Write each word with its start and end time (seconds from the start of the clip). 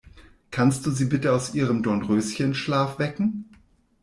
Kannst 0.49 0.83
du 0.83 0.89
sie 0.89 1.05
bitte 1.05 1.31
aus 1.31 1.53
ihrem 1.53 1.83
Dornröschenschlaf 1.83 2.97
wecken? 2.97 3.45